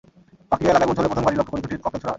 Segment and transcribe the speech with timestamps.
[0.49, 2.09] বাকলিয়া এলাকায় পৌঁছলে প্রথম গাড়ি লক্ষ্য করে দুটি ককটেল ছোঁড়া হয়।